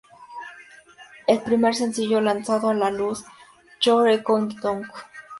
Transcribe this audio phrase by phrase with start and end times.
[1.27, 3.23] El primer sencillo lanzado a la luz
[3.79, 4.87] fue "You're going down".